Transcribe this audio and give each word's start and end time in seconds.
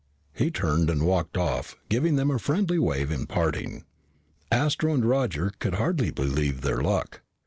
He 0.33 0.49
turned 0.49 0.89
and 0.89 1.05
walked 1.05 1.37
off, 1.37 1.75
giving 1.87 2.15
them 2.15 2.31
a 2.31 2.39
friendly 2.39 2.79
wave 2.79 3.11
in 3.11 3.27
parting. 3.27 3.83
Astro 4.51 4.95
and 4.95 5.05
Roger 5.05 5.53
could 5.59 5.75
hardly 5.75 6.09
believe 6.09 6.61
their 6.61 6.81
luck. 6.81 7.21